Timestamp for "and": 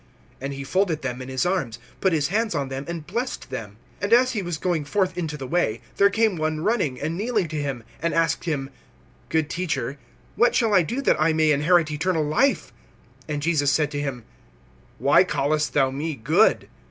2.87-3.05, 6.99-7.15, 8.01-8.11